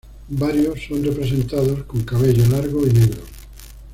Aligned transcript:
Varios 0.29 0.81
son 0.87 1.03
representados 1.03 1.83
con 1.83 2.01
cabello 2.01 2.43
largo 2.47 2.87
y 2.87 2.89
negro. 2.89 3.21